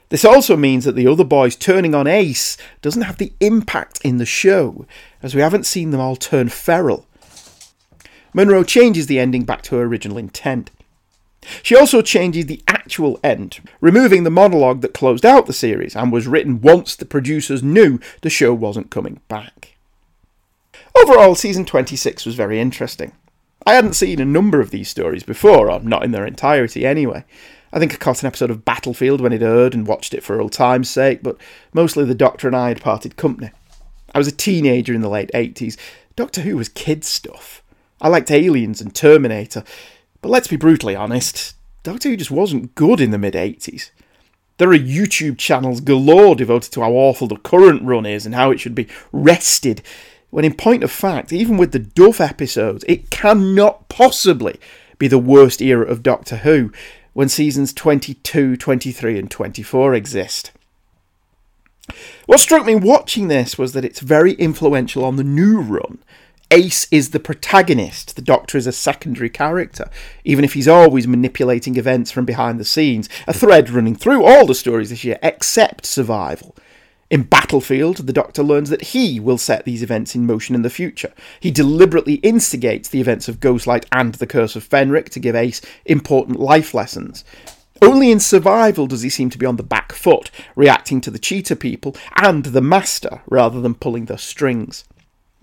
[0.10, 4.18] This also means that the other boys turning on Ace doesn't have the impact in
[4.18, 4.86] the show,
[5.22, 7.06] as we haven't seen them all turn feral.
[8.34, 10.72] Munro changes the ending back to her original intent.
[11.64, 16.12] She also changes the actual end, removing the monologue that closed out the series and
[16.12, 19.78] was written once the producers knew the show wasn't coming back.
[20.96, 23.12] Overall, season 26 was very interesting.
[23.66, 27.24] I hadn't seen a number of these stories before, or not in their entirety anyway.
[27.72, 30.40] I think I caught an episode of Battlefield when it aired and watched it for
[30.40, 31.38] old time's sake, but
[31.74, 33.52] mostly the Doctor and I had parted company.
[34.14, 35.78] I was a teenager in the late 80s.
[36.16, 37.62] Doctor Who was kids' stuff.
[38.02, 39.64] I liked Aliens and Terminator,
[40.22, 43.92] but let's be brutally honest, Doctor Who just wasn't good in the mid 80s.
[44.58, 48.50] There are YouTube channels galore devoted to how awful the current run is and how
[48.52, 49.82] it should be rested.
[50.30, 54.60] when in point of fact, even with the Duff episodes, it cannot possibly
[54.98, 56.72] be the worst era of Doctor Who
[57.14, 60.52] when seasons 22, 23, and 24 exist.
[62.26, 66.00] What struck me watching this was that it's very influential on the new run.
[66.52, 69.90] Ace is the protagonist, the Doctor is a secondary character,
[70.24, 74.46] even if he's always manipulating events from behind the scenes, a thread running through all
[74.46, 76.56] the stories this year except Survival.
[77.10, 80.70] In Battlefield, the Doctor learns that he will set these events in motion in the
[80.70, 81.14] future.
[81.40, 85.62] He deliberately instigates the events of Ghostlight and the Curse of Fenric to give Ace
[85.86, 87.24] important life lessons.
[87.82, 91.20] Only in survival does he seem to be on the back foot, reacting to the
[91.20, 94.84] cheetah people and the master rather than pulling the strings.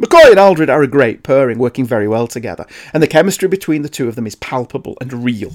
[0.01, 3.83] McCoy and Aldred are a great pairing, working very well together, and the chemistry between
[3.83, 5.53] the two of them is palpable and real.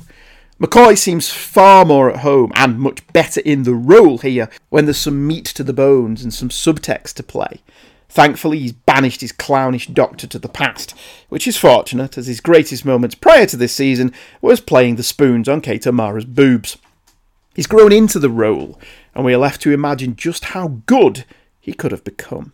[0.61, 4.97] McCoy seems far more at home and much better in the role here when there's
[4.97, 7.61] some meat to the bones and some subtext to play.
[8.09, 10.95] Thankfully, he's banished his clownish doctor to the past,
[11.29, 15.47] which is fortunate, as his greatest moments prior to this season was playing the spoons
[15.47, 16.77] on Kate O'Mara's boobs.
[17.53, 18.79] He's grown into the role,
[19.13, 21.23] and we are left to imagine just how good
[21.59, 22.51] he could have become.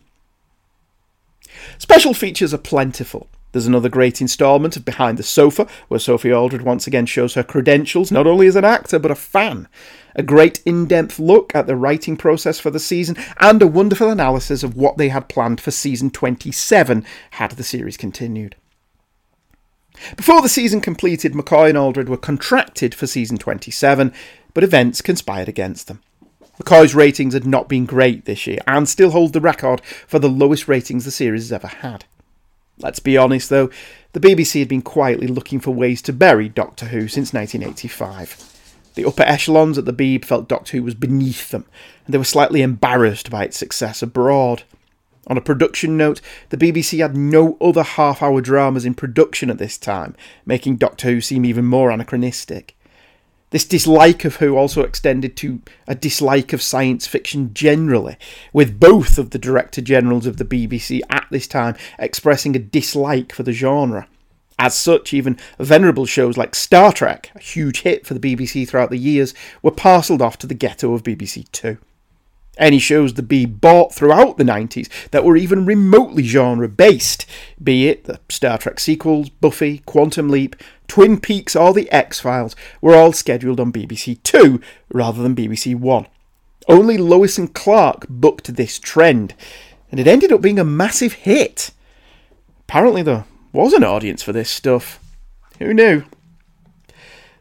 [1.78, 3.28] Special features are plentiful.
[3.56, 7.42] There's another great instalment of Behind the Sofa, where Sophie Aldred once again shows her
[7.42, 9.66] credentials, not only as an actor, but a fan.
[10.14, 14.10] A great in depth look at the writing process for the season, and a wonderful
[14.10, 18.56] analysis of what they had planned for season 27 had the series continued.
[20.18, 24.12] Before the season completed, McCoy and Aldred were contracted for season 27,
[24.52, 26.02] but events conspired against them.
[26.62, 30.28] McCoy's ratings had not been great this year and still hold the record for the
[30.28, 32.04] lowest ratings the series has ever had.
[32.78, 33.70] Let's be honest though,
[34.12, 38.52] the BBC had been quietly looking for ways to bury Doctor Who since 1985.
[38.94, 41.66] The upper echelons at the Beeb felt Doctor Who was beneath them,
[42.04, 44.62] and they were slightly embarrassed by its success abroad.
[45.26, 49.58] On a production note, the BBC had no other half hour dramas in production at
[49.58, 52.75] this time, making Doctor Who seem even more anachronistic.
[53.56, 58.18] This dislike of Who also extended to a dislike of science fiction generally,
[58.52, 63.32] with both of the Director Generals of the BBC at this time expressing a dislike
[63.32, 64.08] for the genre.
[64.58, 68.90] As such, even venerable shows like Star Trek, a huge hit for the BBC throughout
[68.90, 71.78] the years, were parcelled off to the ghetto of BBC Two.
[72.58, 77.26] Any shows to be bought throughout the 90s that were even remotely genre based,
[77.62, 80.56] be it the Star Trek sequels, Buffy, Quantum Leap,
[80.88, 85.74] Twin Peaks, or The X Files, were all scheduled on BBC Two rather than BBC
[85.74, 86.06] One.
[86.66, 89.34] Only Lois and Clark booked this trend,
[89.90, 91.72] and it ended up being a massive hit.
[92.60, 94.98] Apparently, there was an audience for this stuff.
[95.58, 96.04] Who knew?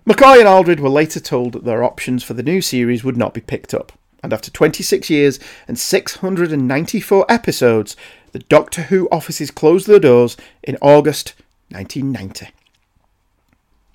[0.05, 3.33] McCoy and Aldred were later told that their options for the new series would not
[3.33, 3.93] be picked up
[4.25, 7.95] and after 26 years and 694 episodes,
[8.31, 11.35] the Doctor Who offices closed their doors in August
[11.69, 12.49] 1990.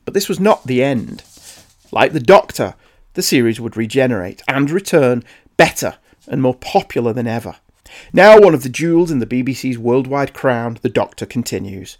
[0.04, 1.22] But this was not the end.
[1.92, 2.74] Like the Doctor,
[3.14, 5.24] the series would regenerate and return
[5.56, 5.96] better
[6.28, 7.56] and more popular than ever.
[8.12, 11.98] Now, one of the jewels in the BBC's worldwide crown, the Doctor continues.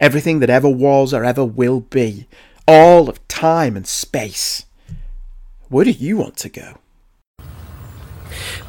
[0.00, 2.28] Everything that ever was or ever will be,
[2.66, 4.66] all of time and space.
[5.68, 6.78] Where do you want to go?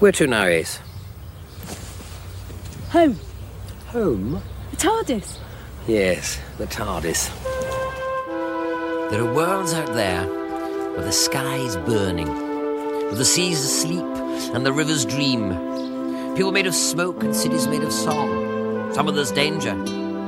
[0.04, 0.82] Where to now, Ace?
[2.90, 3.18] Home.
[3.88, 4.44] Home?
[4.72, 5.38] The TARDIS.
[5.88, 7.30] Yes, the TARDIS.
[9.12, 14.04] There are worlds out there where the sky's burning, where the sea's asleep
[14.54, 15.52] and the rivers dream.
[16.36, 18.92] People made of smoke and cities made of song.
[18.94, 19.72] Some of there's danger,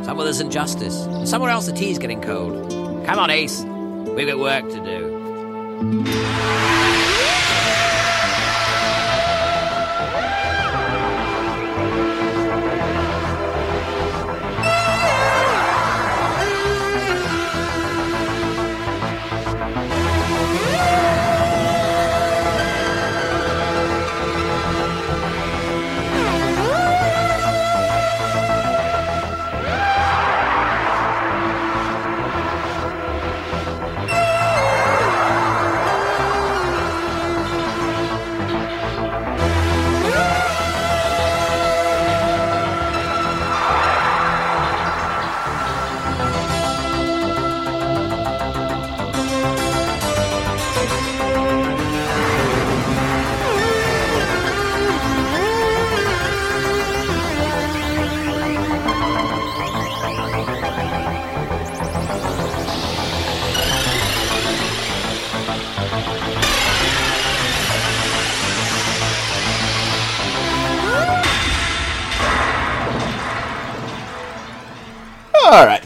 [0.06, 2.72] some of there's injustice, and somewhere else the tea's getting cold.
[3.06, 3.62] Come on, Ace.
[3.62, 6.75] We've got work to do.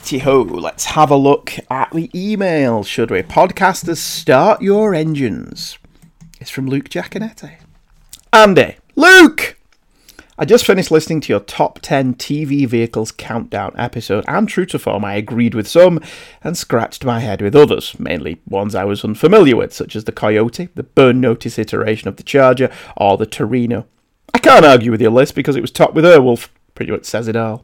[0.10, 3.22] Alrighty ho, let's have a look at the email, should we?
[3.22, 5.78] Podcasters, start your engines.
[6.41, 7.57] It's from Luke Giaconetti.
[8.34, 9.60] Andy, Luke!
[10.36, 14.80] I just finished listening to your top 10 TV vehicles countdown episode, and true to
[14.80, 15.99] form, I agreed with some
[16.43, 20.12] and scratched my head with others, mainly ones I was unfamiliar with, such as the
[20.12, 23.86] Coyote, the Burn Notice iteration of the Charger, or the Torino.
[24.34, 26.49] I can't argue with your list because it was topped with Airwolf.
[26.74, 27.64] Pretty much says it all.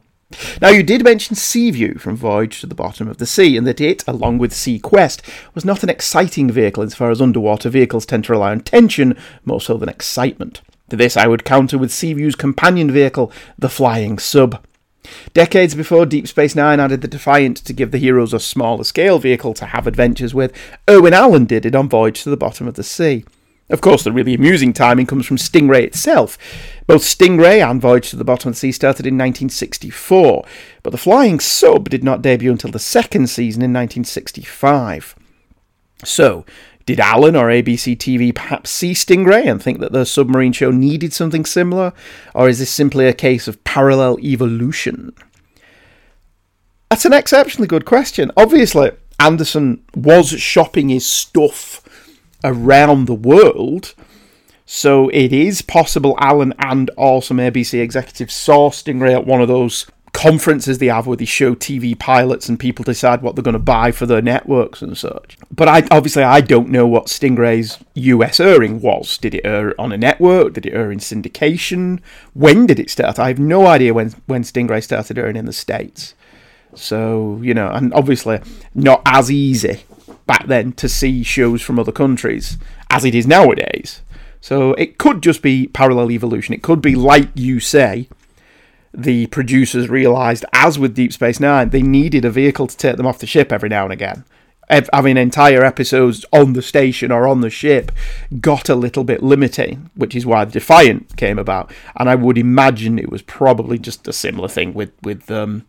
[0.60, 3.80] Now, you did mention Seaview from Voyage to the Bottom of the Sea, and that
[3.80, 5.22] it, along with Sea Quest,
[5.54, 9.16] was not an exciting vehicle as far as underwater vehicles tend to rely on tension
[9.44, 10.62] more so than excitement.
[10.90, 14.64] To this, I would counter with Seaview's companion vehicle, the Flying Sub.
[15.32, 19.20] Decades before Deep Space Nine added the Defiant to give the heroes a smaller scale
[19.20, 20.52] vehicle to have adventures with,
[20.90, 23.24] Irwin Allen did it on Voyage to the Bottom of the Sea.
[23.68, 26.38] Of course, the really amusing timing comes from Stingray itself.
[26.86, 30.44] Both Stingray and Voyage to the Bottom of the Sea started in 1964,
[30.82, 35.16] but the Flying Sub did not debut until the second season in 1965.
[36.04, 36.44] So,
[36.86, 41.12] Did Allen or ABC TV perhaps see Stingray and think that the submarine show needed
[41.12, 41.92] something similar?
[42.32, 45.12] Or is this simply a case of parallel evolution?
[46.88, 48.30] That's an exceptionally good question.
[48.36, 51.82] Obviously, Anderson was shopping his stuff
[52.44, 53.94] around the world.
[54.66, 59.86] So it is possible Allen and some ABC executives saw Stingray at one of those
[60.12, 63.58] conferences they have where they show TV pilots and people decide what they're going to
[63.58, 65.38] buy for their networks and such.
[65.54, 69.18] But I obviously I don't know what Stingray's US airing was.
[69.18, 70.54] Did it air on a network?
[70.54, 72.00] Did it air in syndication?
[72.32, 73.18] When did it start?
[73.20, 76.14] I have no idea when when Stingray started airing in the states.
[76.74, 78.40] So you know, and obviously
[78.74, 79.84] not as easy
[80.26, 82.58] back then to see shows from other countries
[82.90, 84.00] as it is nowadays.
[84.46, 86.54] So it could just be parallel evolution.
[86.54, 88.08] It could be like you say,
[88.94, 93.08] the producers realised, as with Deep Space Nine, they needed a vehicle to take them
[93.08, 94.24] off the ship every now and again.
[94.68, 97.90] Having entire episodes on the station or on the ship
[98.40, 101.72] got a little bit limiting, which is why the Defiant came about.
[101.96, 105.66] And I would imagine it was probably just a similar thing with with um,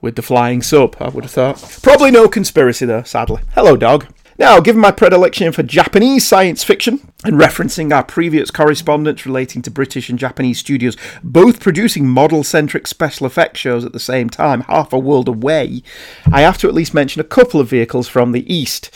[0.00, 0.96] with the flying sub.
[0.98, 1.78] I would have thought.
[1.84, 3.42] Probably no conspiracy there, sadly.
[3.54, 4.08] Hello, dog.
[4.40, 9.70] Now, given my predilection for Japanese science fiction and referencing our previous correspondence relating to
[9.70, 14.62] British and Japanese studios both producing model centric special effects shows at the same time,
[14.62, 15.82] half a world away,
[16.32, 18.90] I have to at least mention a couple of vehicles from the East.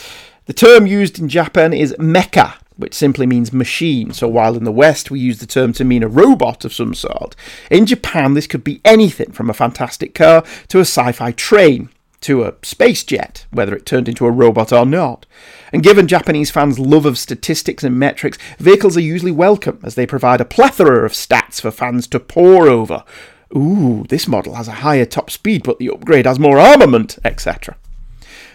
[0.46, 4.14] The term used in Japan is mecha, which simply means machine.
[4.14, 6.94] So while in the West we use the term to mean a robot of some
[6.94, 7.36] sort,
[7.70, 11.90] in Japan this could be anything from a fantastic car to a sci fi train
[12.24, 15.26] to a space jet, whether it turned into a robot or not.
[15.72, 20.06] And given Japanese fans' love of statistics and metrics, vehicles are usually welcome as they
[20.06, 23.04] provide a plethora of stats for fans to pore over.
[23.54, 27.76] Ooh, this model has a higher top speed, but the upgrade has more armament, etc.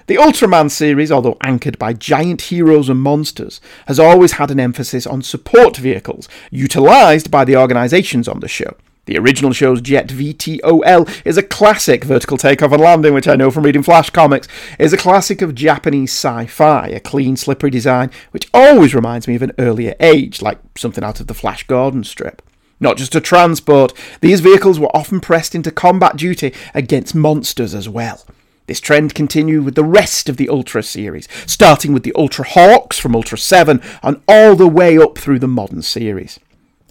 [0.07, 5.05] The Ultraman series, although anchored by giant heroes and monsters, has always had an emphasis
[5.05, 8.75] on support vehicles, utilised by the organisations on the show.
[9.09, 13.49] The original show's Jet VTOL is a classic vertical takeoff and landing, which I know
[13.49, 14.47] from reading Flash comics,
[14.77, 19.41] is a classic of Japanese sci-fi, a clean, slippery design which always reminds me of
[19.41, 22.43] an earlier age, like something out of the Flash Gordon strip.
[22.79, 27.89] Not just a transport, these vehicles were often pressed into combat duty against monsters as
[27.89, 28.27] well.
[28.67, 32.99] This trend continued with the rest of the Ultra series, starting with the Ultra Hawks
[32.99, 36.39] from Ultra 7 and all the way up through the modern series.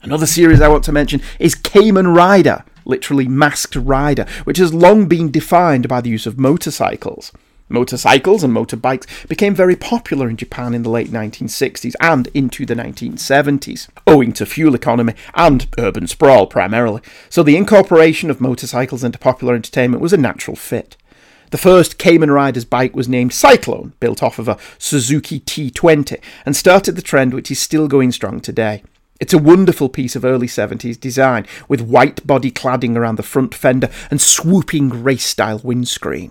[0.09, 5.07] Another series I want to mention is Kamen Rider, literally Masked Rider, which has long
[5.07, 7.31] been defined by the use of motorcycles.
[7.69, 12.75] Motorcycles and motorbikes became very popular in Japan in the late 1960s and into the
[12.75, 19.19] 1970s, owing to fuel economy and urban sprawl primarily, so the incorporation of motorcycles into
[19.19, 20.97] popular entertainment was a natural fit.
[21.51, 26.57] The first Kamen Rider's bike was named Cyclone, built off of a Suzuki T20, and
[26.57, 28.83] started the trend which is still going strong today.
[29.21, 33.53] It's a wonderful piece of early 70s design, with white body cladding around the front
[33.53, 36.31] fender and swooping race style windscreen.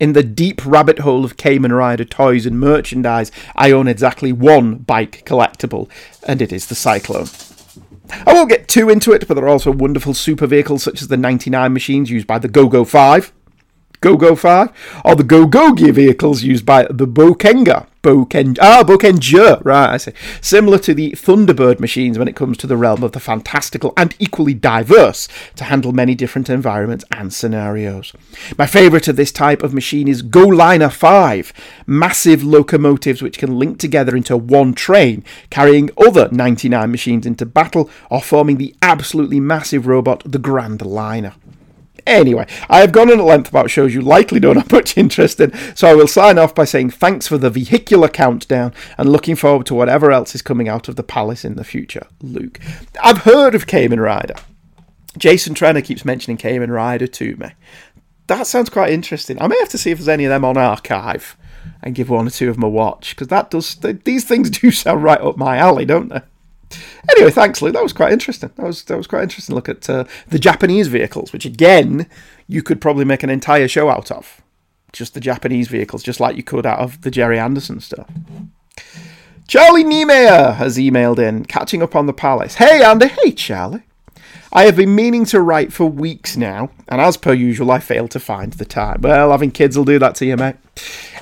[0.00, 4.76] In the deep rabbit hole of Kamen Rider toys and merchandise, I own exactly one
[4.76, 5.90] bike collectible,
[6.26, 7.28] and it is the Cyclone.
[8.26, 11.08] I won't get too into it, but there are also wonderful super vehicles such as
[11.08, 13.32] the 99 machines used by the GoGo 5,
[14.06, 17.88] GoGo 5, or the Go-Go Gear vehicles used by the Bokenga.
[18.04, 20.12] Boken, ah, Bokenger, right, I see.
[20.40, 24.14] Similar to the Thunderbird machines when it comes to the realm of the fantastical and
[24.20, 25.26] equally diverse
[25.56, 28.12] to handle many different environments and scenarios.
[28.56, 31.52] My favourite of this type of machine is GoLiner 5,
[31.88, 37.90] massive locomotives which can link together into one train, carrying other 99 machines into battle
[38.08, 41.34] or forming the absolutely massive robot, the Grand Liner.
[42.06, 45.40] Anyway, I have gone on at length about shows you likely don't have much interest
[45.40, 49.34] in, so I will sign off by saying thanks for the vehicular countdown and looking
[49.34, 52.06] forward to whatever else is coming out of the palace in the future.
[52.22, 52.60] Luke.
[53.02, 54.36] I've heard of Kamen Rider.
[55.18, 57.48] Jason Trenner keeps mentioning Kamen Rider to me.
[58.28, 59.40] That sounds quite interesting.
[59.40, 61.36] I may have to see if there's any of them on archive
[61.82, 64.70] and give one or two of them a watch because that does these things do
[64.70, 66.20] sound right up my alley, don't they?
[67.10, 67.74] Anyway, thanks, Luke.
[67.74, 68.50] That was quite interesting.
[68.56, 69.54] That was that was quite interesting.
[69.54, 72.08] Look at uh, the Japanese vehicles, which again
[72.46, 74.42] you could probably make an entire show out of.
[74.92, 78.10] Just the Japanese vehicles, just like you could out of the Gerry Anderson stuff.
[79.46, 82.56] Charlie Niemeyer has emailed in, catching up on the palace.
[82.56, 83.08] Hey, Andy.
[83.08, 83.82] Hey, Charlie.
[84.52, 88.10] I have been meaning to write for weeks now, and as per usual, I failed
[88.12, 89.02] to find the time.
[89.02, 90.56] Well, having kids will do that to you, mate.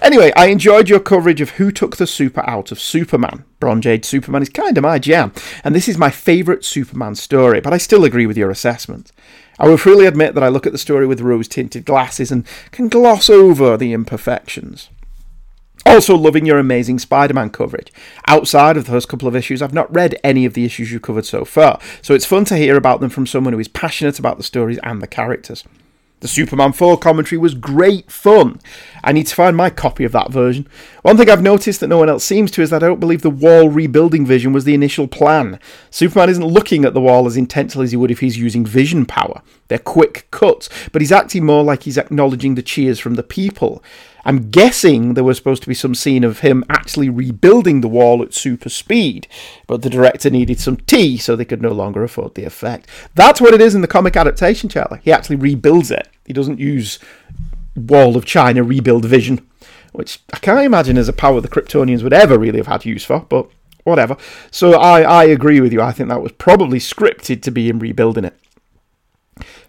[0.03, 3.45] Anyway, I enjoyed your coverage of who took the super out of Superman.
[3.59, 5.33] Bronze Age Superman is kind of my jam,
[5.65, 9.13] and this is my favourite Superman story, but I still agree with your assessment.
[9.59, 12.47] I will freely admit that I look at the story with rose tinted glasses and
[12.71, 14.91] can gloss over the imperfections.
[15.87, 17.93] Also, loving your amazing Spider Man coverage.
[18.27, 21.27] Outside of first couple of issues, I've not read any of the issues you've covered
[21.27, 24.37] so far, so it's fun to hear about them from someone who is passionate about
[24.37, 25.65] the stories and the characters.
[26.21, 28.59] The Superman 4 commentary was great fun.
[29.03, 30.67] I need to find my copy of that version.
[31.03, 33.21] One thing I've noticed that no one else seems to is that I don't believe
[33.21, 35.59] the wall rebuilding vision was the initial plan.
[35.91, 39.05] Superman isn't looking at the wall as intently as he would if he's using vision
[39.05, 39.43] power.
[39.69, 43.85] They're quick cuts, but he's acting more like he's acknowledging the cheers from the people.
[44.25, 48.23] I'm guessing there was supposed to be some scene of him actually rebuilding the wall
[48.23, 49.29] at super speed,
[49.67, 52.89] but the director needed some tea, so they could no longer afford the effect.
[53.15, 55.01] That's what it is in the comic adaptation, Charlie.
[55.03, 56.09] He actually rebuilds it.
[56.25, 56.99] He doesn't use
[57.77, 59.47] Wall of China rebuild vision,
[59.93, 63.05] which I can't imagine as a power the Kryptonians would ever really have had use
[63.05, 63.49] for, but
[63.85, 64.17] whatever.
[64.51, 65.83] So I, I agree with you.
[65.83, 68.39] I think that was probably scripted to be him rebuilding it.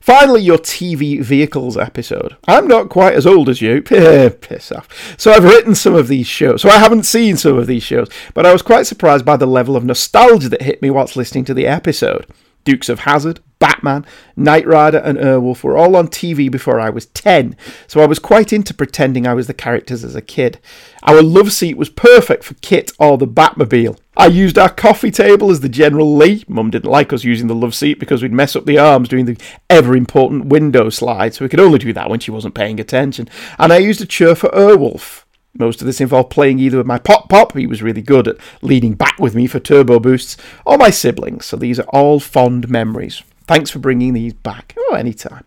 [0.06, 2.38] Finally, your TV vehicles episode.
[2.48, 3.82] I'm not quite as old as you.
[3.82, 4.88] Piss off.
[5.18, 6.62] So I've written some of these shows.
[6.62, 9.48] So I haven't seen some of these shows, but I was quite surprised by the
[9.48, 12.28] level of nostalgia that hit me whilst listening to the episode.
[12.66, 14.06] Dukes of Hazzard, Batman,
[14.36, 17.56] Knight Rider, and Airwolf were all on TV before I was 10,
[17.88, 20.60] so I was quite into pretending I was the characters as a kid.
[21.04, 23.98] Our love seat was perfect for KITT or the Batmobile.
[24.18, 26.44] I used our coffee table as the General Lee.
[26.48, 29.26] Mum didn't like us using the love seat because we'd mess up the arms doing
[29.26, 29.38] the
[29.70, 33.30] ever important window slide, so we could only do that when she wasn't paying attention.
[33.60, 35.25] And I used a chair for Airwolf.
[35.58, 38.38] Most of this involved playing either with my Pop Pop, he was really good at
[38.62, 40.36] leaning back with me for turbo boosts,
[40.66, 43.24] or my siblings, so these are all fond memories.
[43.48, 44.76] Thanks for bringing these back.
[44.78, 45.46] Oh, anytime.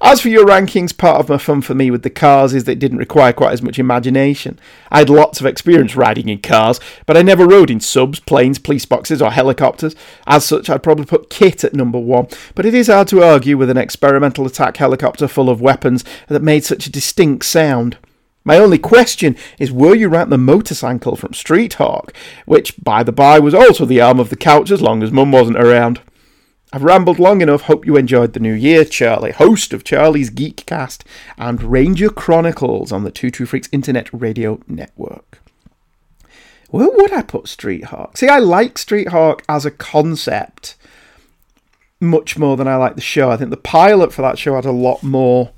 [0.00, 2.72] As for your rankings, part of my fun for me with the cars is that
[2.72, 4.58] it didn't require quite as much imagination.
[4.90, 8.58] I had lots of experience riding in cars, but I never rode in subs, planes,
[8.58, 9.94] police boxes, or helicopters.
[10.26, 12.26] As such, I'd probably put KITT at number one,
[12.56, 16.42] but it is hard to argue with an experimental attack helicopter full of weapons that
[16.42, 17.96] made such a distinct sound.
[18.44, 22.12] My only question is were you right the motorcycle from Street Hawk,
[22.44, 25.32] which, by the by, was also the arm of the couch as long as Mum
[25.32, 26.00] wasn't around?
[26.72, 27.62] I've rambled long enough.
[27.62, 31.02] Hope you enjoyed the new year, Charlie, host of Charlie's Geekcast
[31.38, 35.40] and Ranger Chronicles on the Two True Freaks Internet Radio Network.
[36.70, 38.16] Where would I put Street Hawk?
[38.16, 40.74] See, I like Street Hawk as a concept
[42.00, 43.30] much more than I like the show.
[43.30, 45.52] I think the pilot for that show had a lot more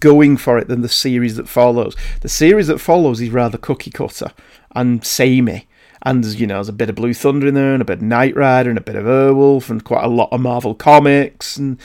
[0.00, 1.96] going for it than the series that follows.
[2.20, 4.32] The series that follows is rather cookie cutter
[4.74, 5.66] and samey.
[6.02, 8.02] And you know, there's a bit of Blue Thunder in there, and a bit of
[8.02, 11.56] Knight Rider, and a bit of Airwolf, and quite a lot of Marvel comics.
[11.56, 11.78] And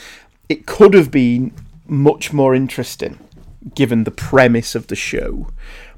[0.48, 1.52] it could have been
[1.86, 3.18] much more interesting
[3.74, 5.48] given the premise of the show.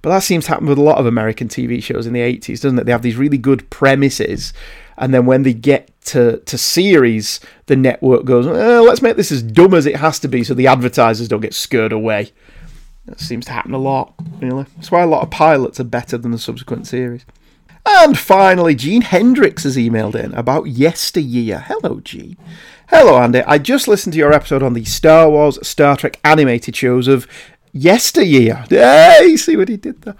[0.00, 2.60] But that seems to happen with a lot of American TV shows in the 80s,
[2.60, 2.86] doesn't it?
[2.86, 4.52] They have these really good premises,
[4.96, 5.75] and then when they get
[6.06, 10.18] to, to series, the network goes, eh, let's make this as dumb as it has
[10.20, 12.32] to be so the advertisers don't get scared away.
[13.06, 14.66] That seems to happen a lot, really.
[14.76, 17.24] That's why a lot of pilots are better than the subsequent series.
[17.88, 21.60] And finally, Gene Hendricks has emailed in about yesteryear.
[21.60, 22.36] Hello, Gene.
[22.88, 23.42] Hello, Andy.
[23.42, 27.28] I just listened to your episode on the Star Wars, Star Trek animated shows of
[27.72, 28.64] yesteryear.
[28.68, 30.16] Hey, see what he did there.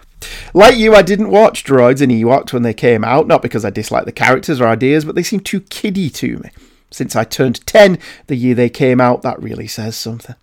[0.54, 3.70] Like you, I didn't watch Droids and Ewoks when they came out, not because I
[3.70, 6.50] disliked the characters or ideas, but they seemed too kiddie to me.
[6.90, 10.36] Since I turned 10 the year they came out, that really says something.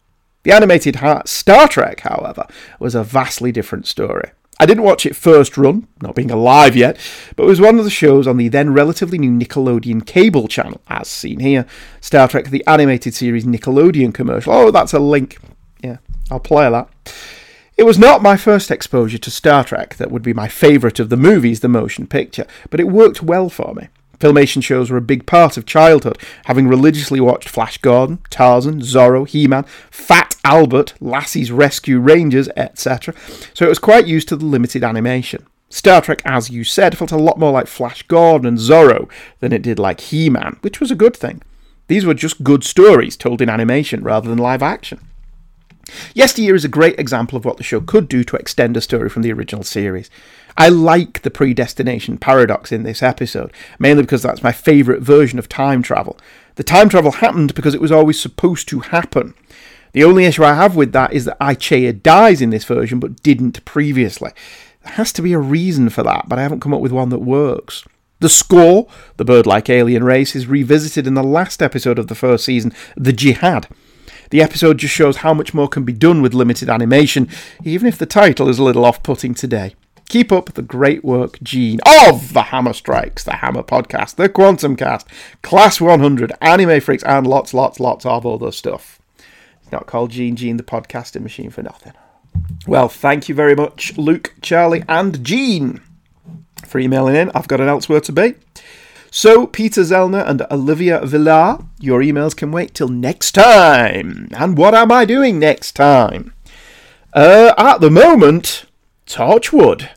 [0.44, 2.46] The animated Star Trek, however,
[2.80, 4.32] was a vastly different story.
[4.60, 6.98] I didn't watch it first run, not being alive yet,
[7.36, 10.82] but it was one of the shows on the then relatively new Nickelodeon cable channel,
[10.88, 11.66] as seen here.
[12.02, 14.54] Star Trek, the animated series Nickelodeon commercial.
[14.54, 15.38] Oh, that's a link.
[15.82, 15.98] Yeah,
[16.30, 16.88] I'll play that.
[17.76, 21.10] It was not my first exposure to Star Trek that would be my favourite of
[21.10, 23.88] the movies, the motion picture, but it worked well for me.
[24.20, 29.28] Filmation shows were a big part of childhood, having religiously watched Flash Gordon, Tarzan, Zorro,
[29.28, 33.16] He Man, Fat Albert, Lassie's Rescue Rangers, etc.,
[33.56, 35.46] so it was quite used to the limited animation.
[35.70, 39.10] Star Trek, as you said, felt a lot more like Flash Gordon and Zorro
[39.40, 41.42] than it did like He Man, which was a good thing.
[41.88, 45.00] These were just good stories told in animation rather than live action.
[46.14, 49.10] Yesteryear is a great example of what the show could do to extend a story
[49.10, 50.10] from the original series.
[50.58, 55.50] I like the predestination paradox in this episode, mainly because that's my favourite version of
[55.50, 56.18] time travel.
[56.56, 59.34] The time travel happened because it was always supposed to happen.
[59.94, 63.22] The only issue I have with that is that I-Chaya dies in this version but
[63.24, 64.32] didn't previously.
[64.84, 67.10] There has to be a reason for that, but I haven't come up with one
[67.10, 67.84] that works.
[68.20, 72.16] The Skorr, the bird like alien race, is revisited in the last episode of the
[72.16, 73.68] first season, The Jihad.
[74.34, 77.30] The episode just shows how much more can be done with limited animation,
[77.64, 79.76] even if the title is a little off putting today.
[80.10, 84.76] Keep up the great work, Gene, of the Hammer Strikes, the Hammer Podcast, the Quantum
[84.76, 85.08] Cast,
[85.44, 89.00] Class 100, Anime Freaks, and lots, lots, lots of other stuff.
[89.62, 91.94] It's not called Gene Gene, the podcasting machine, for nothing.
[92.66, 95.80] Well, thank you very much, Luke, Charlie, and Gene,
[96.66, 97.30] for emailing in.
[97.36, 98.34] I've got an elsewhere to be.
[99.16, 104.28] So, Peter Zellner and Olivia Villar, your emails can wait till next time.
[104.36, 106.34] And what am I doing next time?
[107.14, 108.66] Uh, at the moment,
[109.06, 109.88] Torchwood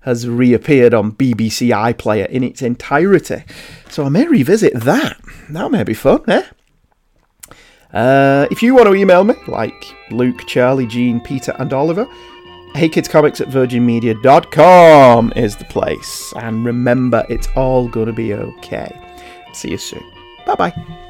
[0.00, 3.44] has reappeared on BBC iPlayer in its entirety.
[3.90, 5.20] So I may revisit that.
[5.50, 6.42] That may be fun, eh?
[7.92, 12.08] Uh, if you want to email me, like Luke, Charlie, Gene, Peter, and Oliver,
[12.74, 16.32] heykidscomics at virginmedia.com is the place.
[16.36, 19.00] And remember, it's all going to be okay.
[19.52, 20.04] See you soon.
[20.46, 21.00] Bye bye.